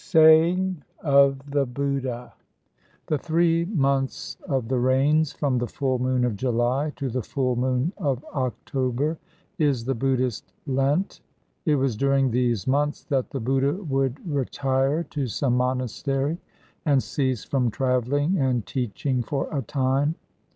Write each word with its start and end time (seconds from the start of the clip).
Saying 0.03 0.81
of 1.03 1.51
the 1.51 1.63
Buddha. 1.63 2.33
The 3.05 3.19
three 3.19 3.65
months 3.65 4.35
of 4.49 4.67
the 4.67 4.79
rains, 4.79 5.31
from 5.31 5.59
the 5.59 5.67
full 5.67 5.99
moon 5.99 6.25
of 6.25 6.35
July 6.35 6.91
to 6.95 7.07
the 7.07 7.21
full 7.21 7.55
moon 7.55 7.93
of 7.99 8.25
October, 8.33 9.19
is 9.59 9.85
the 9.85 9.93
Buddhist 9.93 10.53
Lent. 10.65 11.21
It 11.67 11.75
was 11.75 11.95
during 11.95 12.31
these 12.31 12.65
months 12.65 13.03
that 13.03 13.29
the 13.29 13.39
Buddha 13.39 13.73
would 13.73 14.19
retire 14.27 15.03
to 15.11 15.27
some 15.27 15.55
monastery 15.55 16.39
and 16.83 17.03
cease 17.03 17.43
from 17.43 17.69
travelling 17.69 18.39
and 18.39 18.65
teaching 18.65 19.21
for 19.21 19.55
a 19.55 19.61
time. 19.61 20.15